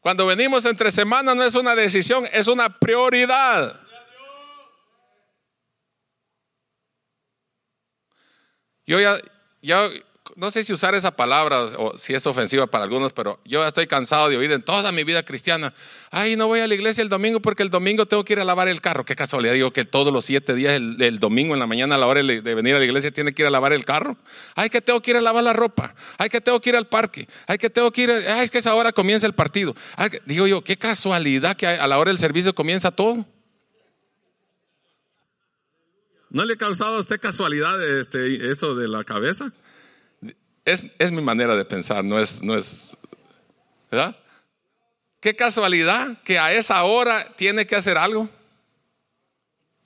[0.00, 3.80] Cuando venimos entre semanas no es una decisión, es una prioridad.
[8.86, 9.18] Yo ya,
[9.62, 9.88] ya
[10.36, 13.86] no sé si usar esa palabra o si es ofensiva para algunos, pero yo estoy
[13.86, 15.72] cansado de oír en toda mi vida cristiana,
[16.10, 18.44] ay, no voy a la iglesia el domingo porque el domingo tengo que ir a
[18.44, 19.04] lavar el carro.
[19.04, 22.06] Qué casualidad, digo que todos los siete días, el, domingo en la mañana a la
[22.06, 24.16] hora de venir a la iglesia, tiene que ir a lavar el carro.
[24.54, 25.94] Ay, que tengo que ir a lavar la ropa.
[26.18, 27.28] Ay, que tengo que ir al parque.
[27.46, 29.74] Ay, que tengo que ir, ay, es que esa hora comienza el partido.
[30.26, 33.24] digo yo, qué casualidad que a la hora del servicio comienza todo.
[36.30, 39.52] ¿No le ha causado a usted casualidad este, eso de la cabeza?
[40.64, 42.96] Es, mi manera de pensar, no es, no es,
[43.90, 44.16] ¿verdad?
[45.20, 48.28] Qué casualidad que a esa hora tiene que hacer algo.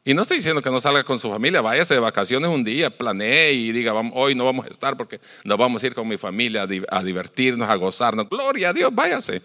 [0.05, 2.91] Y no estoy diciendo que no salga con su familia, váyase de vacaciones un día,
[2.91, 6.17] planee y diga, hoy no vamos a estar porque nos vamos a ir con mi
[6.17, 8.29] familia a, divertirnos, a gozarnos.
[8.29, 9.43] Gloria a Dios, váyase.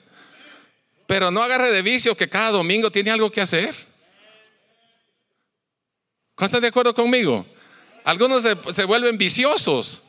[1.07, 3.75] Pero no agarre de vicio que cada domingo tiene algo que hacer.
[6.39, 7.45] ¿Están de acuerdo conmigo?
[8.03, 8.43] Algunos
[8.73, 10.03] se vuelven viciosos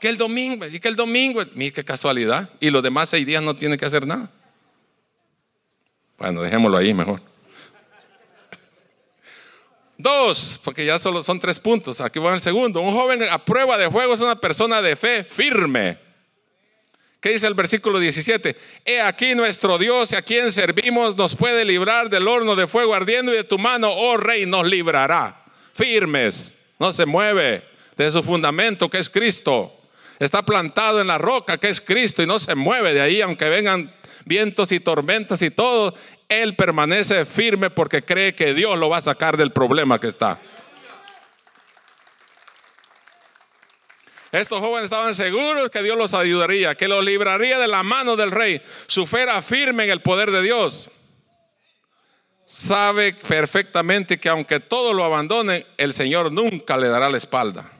[0.00, 3.42] que el domingo, y que el domingo, mire qué casualidad, y los demás seis días
[3.42, 4.30] no tiene que hacer nada.
[6.18, 7.20] Bueno, dejémoslo ahí mejor.
[9.98, 12.00] Dos, porque ya solo son tres puntos.
[12.00, 12.80] Aquí va el segundo.
[12.80, 15.98] Un joven a prueba de juego es una persona de fe firme.
[17.20, 18.56] ¿Qué dice el versículo 17?
[18.84, 23.32] He aquí nuestro Dios, a quien servimos, nos puede librar del horno de fuego ardiendo
[23.32, 25.42] y de tu mano, oh rey, nos librará.
[25.74, 27.64] Firmes, no se mueve
[27.96, 29.75] de su fundamento que es Cristo.
[30.18, 33.48] Está plantado en la roca que es Cristo y no se mueve de ahí, aunque
[33.48, 35.94] vengan vientos y tormentas y todo.
[36.28, 40.38] Él permanece firme porque cree que Dios lo va a sacar del problema que está.
[44.32, 48.30] Estos jóvenes estaban seguros que Dios los ayudaría, que los libraría de la mano del
[48.30, 48.60] rey.
[48.86, 50.90] Su fe era firme en el poder de Dios.
[52.44, 57.75] Sabe perfectamente que aunque todo lo abandone, el Señor nunca le dará la espalda.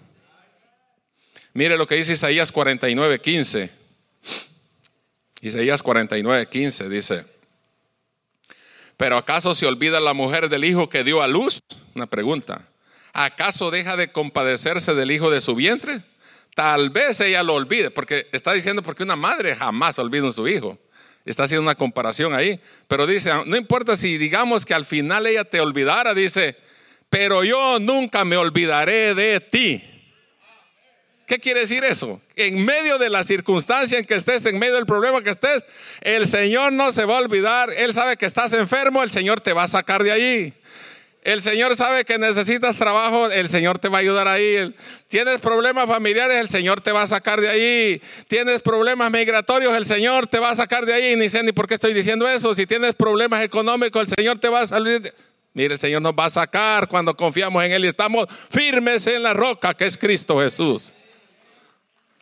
[1.56, 3.70] Mire lo que dice Isaías 49, 15.
[5.40, 7.24] Isaías 49, 15 dice,
[8.98, 11.60] pero ¿acaso se olvida la mujer del hijo que dio a luz?
[11.94, 12.68] Una pregunta.
[13.14, 16.02] ¿Acaso deja de compadecerse del hijo de su vientre?
[16.54, 20.46] Tal vez ella lo olvide, porque está diciendo porque una madre jamás olvida a su
[20.46, 20.78] hijo.
[21.24, 22.60] Está haciendo una comparación ahí.
[22.86, 26.54] Pero dice, no importa si digamos que al final ella te olvidara, dice,
[27.08, 29.95] pero yo nunca me olvidaré de ti.
[31.26, 32.20] ¿Qué quiere decir eso?
[32.36, 35.64] En medio de la circunstancia en que estés, en medio del problema que estés,
[36.00, 37.68] el Señor no se va a olvidar.
[37.76, 40.52] Él sabe que estás enfermo, el Señor te va a sacar de allí.
[41.24, 44.72] El Señor sabe que necesitas trabajo, el Señor te va a ayudar ahí.
[45.08, 48.02] Tienes problemas familiares, el Señor te va a sacar de ahí.
[48.28, 51.16] Tienes problemas migratorios, el Señor te va a sacar de ahí.
[51.16, 52.54] Ni sé ni por qué estoy diciendo eso.
[52.54, 55.12] Si tienes problemas económicos, el Señor te va a salir.
[55.52, 59.24] Mire, el Señor nos va a sacar cuando confiamos en Él y estamos firmes en
[59.24, 60.94] la roca que es Cristo Jesús.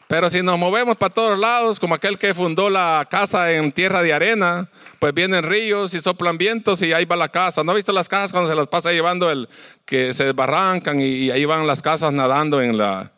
[0.06, 4.02] Pero si nos movemos para todos lados, como aquel que fundó la casa en tierra
[4.02, 7.64] de arena, pues vienen ríos y soplan vientos y ahí va la casa.
[7.64, 9.48] ¿No ha visto las casas cuando se las pasa llevando el
[9.86, 13.10] que se desbarrancan y ahí van las casas nadando en la...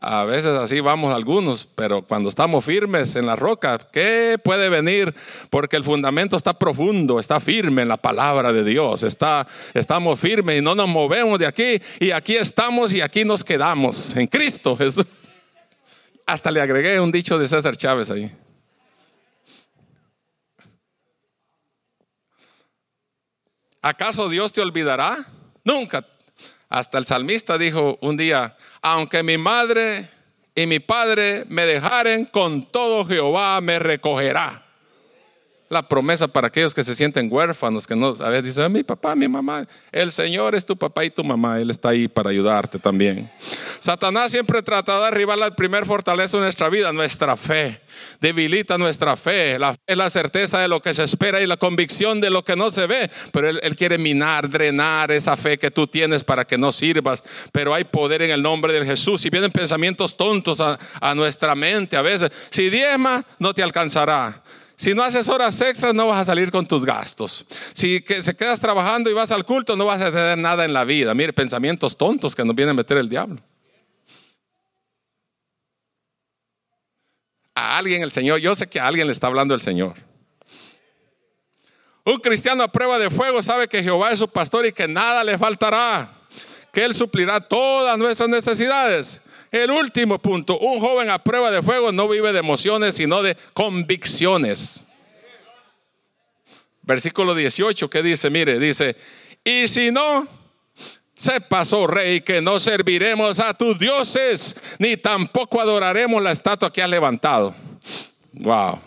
[0.00, 5.14] A veces así vamos algunos, pero cuando estamos firmes en la roca, ¿qué puede venir?
[5.48, 10.58] Porque el fundamento está profundo, está firme en la palabra de Dios, está, estamos firmes
[10.58, 14.76] y no nos movemos de aquí y aquí estamos y aquí nos quedamos en Cristo
[14.76, 15.06] Jesús.
[16.26, 18.34] Hasta le agregué un dicho de César Chávez ahí.
[23.82, 25.26] ¿Acaso Dios te olvidará?
[25.62, 26.06] Nunca.
[26.70, 30.08] Hasta el salmista dijo un día, aunque mi madre
[30.54, 34.63] y mi padre me dejaren, con todo Jehová me recogerá
[35.68, 39.14] la promesa para aquellos que se sienten huérfanos, que no, a veces dicen, mi papá,
[39.16, 42.78] mi mamá, el Señor es tu papá y tu mamá, Él está ahí para ayudarte
[42.78, 43.30] también.
[43.80, 47.80] Satanás siempre trata de derribar la primer fortaleza de nuestra vida, nuestra fe.
[48.20, 49.58] Debilita nuestra fe.
[49.58, 52.44] La fe es la certeza de lo que se espera y la convicción de lo
[52.44, 53.10] que no se ve.
[53.32, 57.22] Pero él, quiere minar, drenar esa fe que tú tienes para que no sirvas.
[57.52, 59.20] Pero hay poder en el nombre de Jesús.
[59.20, 64.42] Si vienen pensamientos tontos a, a nuestra mente a veces, si diezma, no te alcanzará.
[64.76, 67.46] Si no haces horas extras, no vas a salir con tus gastos.
[67.74, 70.72] Si que se quedas trabajando y vas al culto, no vas a tener nada en
[70.72, 71.14] la vida.
[71.14, 73.40] Mire, pensamientos tontos que nos viene a meter el diablo.
[77.54, 79.94] A alguien el Señor, yo sé que a alguien le está hablando el Señor.
[82.04, 85.24] Un cristiano a prueba de fuego sabe que Jehová es su pastor y que nada
[85.24, 86.10] le faltará,
[86.72, 89.22] que Él suplirá todas nuestras necesidades.
[89.54, 93.36] El último punto, un joven a prueba de fuego no vive de emociones, sino de
[93.52, 94.84] convicciones.
[96.82, 98.30] Versículo 18, ¿qué dice?
[98.30, 98.96] Mire, dice,
[99.44, 100.26] y si no,
[101.14, 106.82] se pasó, rey, que no serviremos a tus dioses, ni tampoco adoraremos la estatua que
[106.82, 107.54] has levantado.
[108.32, 108.80] Wow.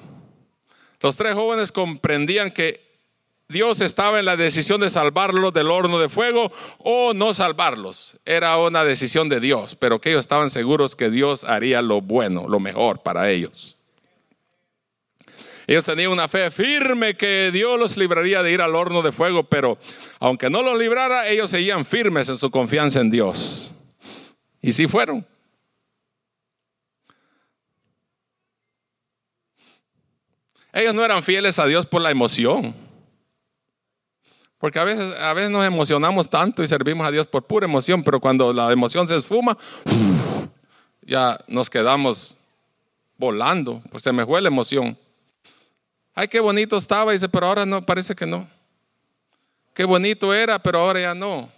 [0.99, 2.86] Los tres jóvenes comprendían que
[3.49, 8.19] Dios estaba en la decisión de salvarlos del horno de fuego o no salvarlos.
[8.25, 12.47] Era una decisión de Dios, pero que ellos estaban seguros que Dios haría lo bueno,
[12.49, 13.77] lo mejor para ellos.
[15.65, 19.43] Ellos tenían una fe firme que Dios los libraría de ir al horno de fuego,
[19.43, 19.77] pero
[20.19, 23.73] aunque no los librara, ellos seguían firmes en su confianza en Dios.
[24.61, 25.25] Y sí fueron.
[30.73, 32.86] Ellos no eran fieles a Dios por la emoción.
[34.59, 38.03] Porque a veces, a veces nos emocionamos tanto y servimos a Dios por pura emoción,
[38.03, 39.57] pero cuando la emoción se esfuma,
[41.01, 42.35] ya nos quedamos
[43.17, 44.97] volando, pues se me fue la emoción.
[46.13, 48.47] Ay, qué bonito estaba, dice, pero ahora no, parece que no.
[49.75, 51.49] Qué bonito era, pero ahora ya no.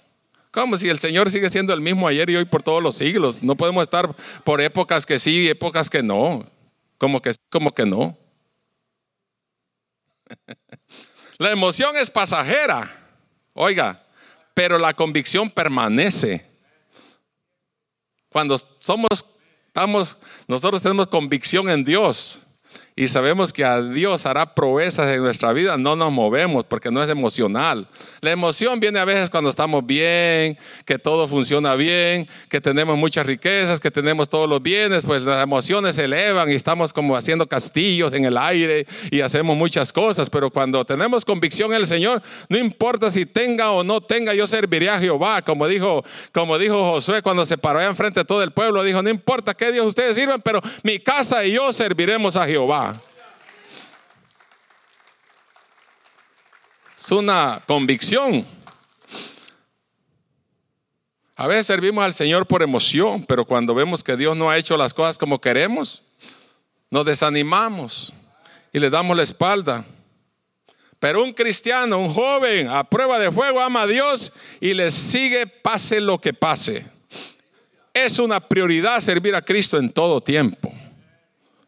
[0.51, 3.41] Como si el Señor sigue siendo el mismo ayer y hoy por todos los siglos.
[3.43, 6.45] No podemos estar por épocas que sí y épocas que no.
[6.97, 8.17] Como que como que no.
[11.39, 12.93] La emoción es pasajera,
[13.53, 14.03] oiga,
[14.53, 16.45] pero la convicción permanece.
[18.27, 19.07] Cuando somos,
[19.65, 20.17] estamos,
[20.49, 22.41] nosotros tenemos convicción en Dios
[22.99, 27.01] y sabemos que a Dios hará proezas en nuestra vida, no nos movemos porque no
[27.01, 27.87] es emocional.
[28.19, 33.25] La emoción viene a veces cuando estamos bien, que todo funciona bien, que tenemos muchas
[33.25, 37.47] riquezas, que tenemos todos los bienes, pues las emociones se elevan y estamos como haciendo
[37.47, 42.21] castillos en el aire y hacemos muchas cosas, pero cuando tenemos convicción en el Señor,
[42.49, 46.83] no importa si tenga o no tenga, yo serviré a Jehová, como dijo, como dijo
[46.91, 50.17] Josué cuando se paró enfrente de todo el pueblo, dijo, no importa qué Dios ustedes
[50.17, 52.88] sirvan, pero mi casa y yo serviremos a Jehová.
[57.11, 58.45] Una convicción.
[61.35, 64.77] A veces servimos al Señor por emoción, pero cuando vemos que Dios no ha hecho
[64.77, 66.03] las cosas como queremos,
[66.91, 68.13] nos desanimamos
[68.71, 69.85] y le damos la espalda.
[70.99, 75.47] Pero un cristiano, un joven, a prueba de fuego, ama a Dios y le sigue
[75.47, 76.85] pase lo que pase.
[77.93, 80.71] Es una prioridad servir a Cristo en todo tiempo.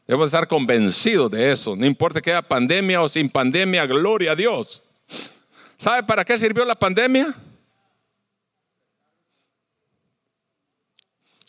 [0.05, 1.75] Debemos estar convencidos de eso.
[1.75, 4.83] No importa que haya pandemia o sin pandemia, gloria a Dios.
[5.81, 7.33] ¿Sabe para qué sirvió la pandemia?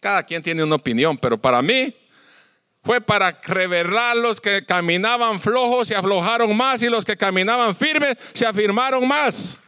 [0.01, 1.95] Cada quien tiene una opinión, pero para mí
[2.83, 8.17] fue para revelar los que caminaban flojos se aflojaron más y los que caminaban firmes
[8.33, 9.59] se afirmaron más.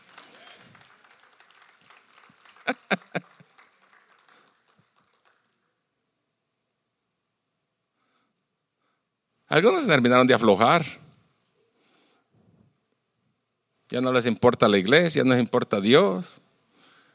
[9.47, 11.04] Algunos terminaron de aflojar.
[13.95, 16.27] Ya no les importa la iglesia, no les importa Dios.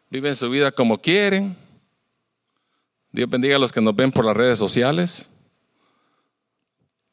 [0.10, 1.58] Viven su vida como quieren.
[3.12, 5.30] Dios bendiga a los que nos ven por las redes sociales.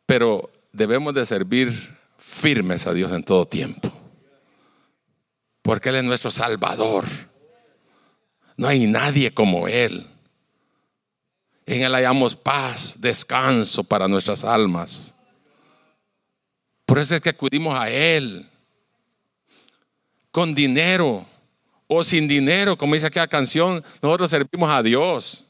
[0.06, 3.92] Pero debemos de servir firmes a Dios en todo tiempo.
[5.62, 7.04] Porque Él es nuestro Salvador.
[8.56, 10.06] No hay nadie como Él.
[11.66, 15.16] En Él hallamos paz, descanso para nuestras almas.
[16.84, 18.48] Por eso es que acudimos a Él.
[20.36, 21.24] Con dinero
[21.86, 25.46] o sin dinero, como dice aquella canción, nosotros servimos a Dios.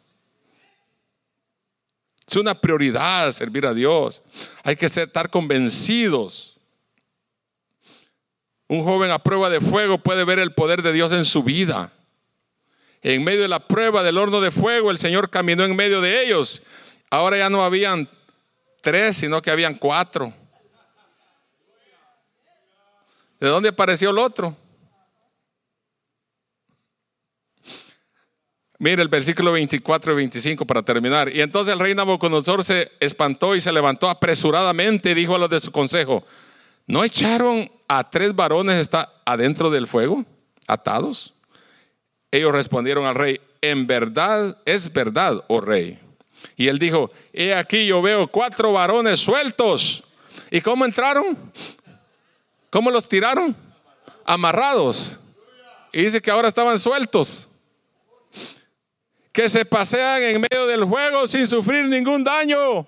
[2.25, 4.23] Es una prioridad servir a Dios.
[4.63, 6.61] Hay que estar convencidos.
[8.69, 11.93] Un joven a prueba de fuego puede ver el poder de Dios en su vida.
[13.03, 16.23] En medio de la prueba del horno de fuego, el Señor caminó en medio de
[16.23, 16.63] ellos.
[17.11, 18.09] Ahora ya no habían
[18.83, 20.33] tres, sino que habían cuatro.
[23.41, 24.57] ¿De dónde apareció el otro?
[28.79, 31.35] Mire el versículo 24 y 25 para terminar.
[31.35, 35.49] Y entonces el rey Nabucodonosor se espantó y se levantó apresuradamente y dijo a los
[35.49, 36.25] de su consejo,
[36.87, 40.25] ¿no echaron a tres varones está adentro del fuego,
[40.67, 41.33] atados?
[42.31, 45.99] Ellos respondieron al rey, en verdad es verdad, oh rey.
[46.57, 50.05] Y él dijo, he aquí yo veo cuatro varones sueltos.
[50.51, 51.39] ¿Y cómo entraron?
[52.69, 53.57] ¿Cómo los tiraron?
[54.25, 55.19] Amarrados.
[55.93, 57.46] Y dice que ahora estaban sueltos.
[59.37, 62.87] Que se pasean en medio del juego sin sufrir ningún daño.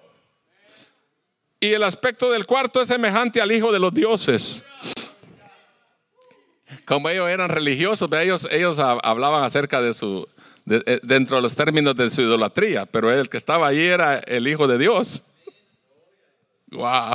[1.61, 4.65] Y el aspecto del cuarto es semejante al Hijo de los dioses.
[6.87, 10.27] Como ellos eran religiosos, ellos, ellos hablaban acerca de su,
[10.71, 14.49] eh, dentro de los términos de su idolatría, pero el que estaba allí era el
[14.49, 15.23] Hijo de Dios.
[16.69, 17.15] Wow.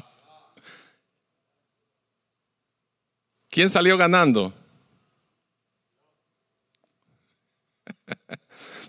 [3.49, 4.53] ¿Quién salió ganando?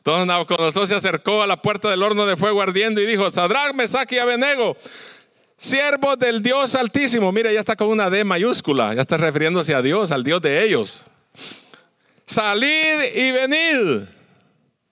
[0.04, 3.72] Entonces Nabucodonosor se acercó a la puerta del horno de fuego ardiendo y dijo, Sadrach,
[3.72, 4.76] Mesach y Abenego,
[5.56, 7.32] siervos del Dios Altísimo.
[7.32, 10.62] Mira, ya está con una D mayúscula, ya está refiriéndose a Dios, al Dios de
[10.62, 11.06] ellos.
[12.26, 14.02] Salid y venid.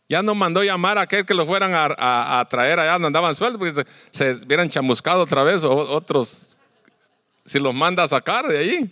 [0.08, 3.58] Ya no mandó llamar a aquel que lo fueran a, traer allá, no andaban sueltos
[3.58, 6.56] porque se, se, hubieran chamuscado otra vez o otros,
[7.44, 8.90] si los manda a sacar de allí.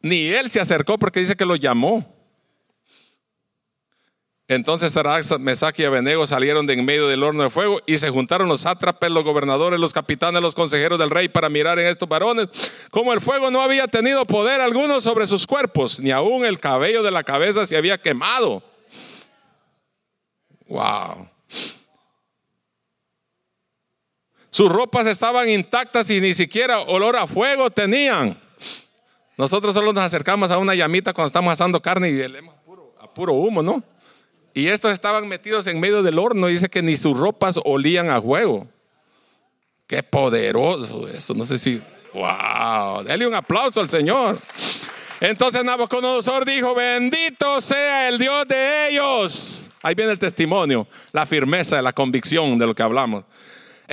[0.00, 2.11] Ni él se acercó porque dice que lo llamó.
[4.48, 8.10] Entonces Sarak, Mesach y Abenego salieron de en medio del horno de fuego y se
[8.10, 12.08] juntaron los sátrapes, los gobernadores, los capitanes, los consejeros del rey para mirar en estos
[12.08, 12.48] varones
[12.90, 17.02] como el fuego no había tenido poder alguno sobre sus cuerpos, ni aún el cabello
[17.02, 18.62] de la cabeza se había quemado.
[20.66, 21.28] Wow.
[24.50, 28.38] Sus ropas estaban intactas y ni siquiera olor a fuego tenían.
[29.38, 32.54] Nosotros solo nos acercamos a una llamita cuando estamos asando carne y leemos
[33.00, 33.91] a puro humo, ¿no?
[34.54, 38.10] Y estos estaban metidos en medio del horno y dice que ni sus ropas olían
[38.10, 38.66] a fuego.
[39.86, 41.82] Qué poderoso eso, no sé si
[42.12, 44.38] Wow, dale un aplauso al Señor.
[45.20, 49.68] Entonces Nabucodonosor dijo, bendito sea el Dios de ellos.
[49.82, 53.24] Ahí viene el testimonio, la firmeza, la convicción de lo que hablamos.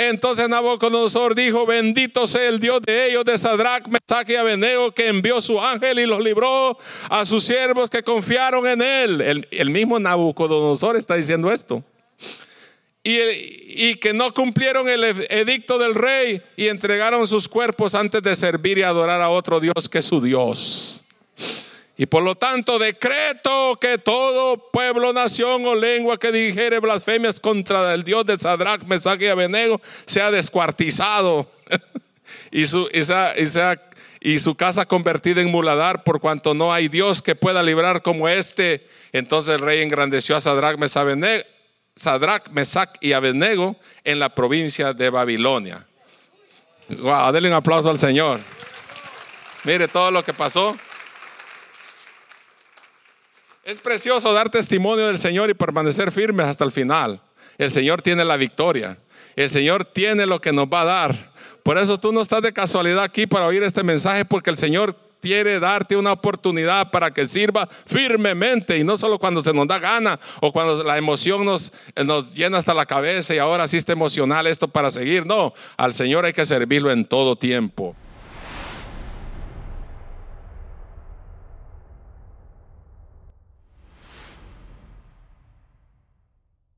[0.02, 5.08] Entonces Nabucodonosor dijo, bendito sea el Dios de ellos, de Sadrach, Mesach y Abednego, que
[5.08, 6.78] envió su ángel y los libró
[7.10, 9.46] a sus siervos que confiaron en él.
[9.52, 11.84] El, mismo Nabucodonosor está diciendo esto.
[13.04, 18.78] Y, que no cumplieron el edicto del rey y entregaron sus cuerpos antes de servir
[18.78, 21.04] y adorar a otro Dios que su Dios.
[22.00, 27.94] Y por lo tanto decreto que todo pueblo, nación o lengua que dijere blasfemias contra
[27.94, 31.52] el Dios de Sadrach, Mesach y Abednego sea descuartizado
[32.52, 38.30] y, su, casa convertida en muladar por cuanto no hay Dios que pueda librar como
[38.30, 38.88] este.
[39.12, 40.78] Entonces el rey engrandeció a Sadrach,
[42.52, 43.76] Mesach y Abednego
[44.06, 45.86] en la provincia de Babilonia.
[46.88, 48.40] Wow, denle un aplauso al Señor.
[49.66, 50.78] Mire todo lo que pasó.
[53.70, 57.22] Es precioso dar testimonio del Señor y permanecer firmes hasta el final.
[57.60, 58.98] El Señor tiene la victoria.
[59.36, 61.32] El Señor tiene lo que nos va a dar.
[61.62, 64.96] Por eso tú no estás de casualidad aquí para oír este mensaje, porque el Señor
[65.22, 69.78] quiere darte una oportunidad para que sirva firmemente y no solo cuando se nos da
[69.78, 71.72] gana o cuando la emoción nos,
[72.04, 75.28] nos llena hasta la cabeza y ahora sí está emocional esto para seguir.
[75.28, 77.96] No, al Señor hay que servirlo en todo tiempo.